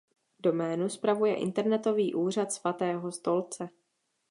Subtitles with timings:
[0.39, 3.69] Doménu spravuje Internetový úřad Svatého stolce.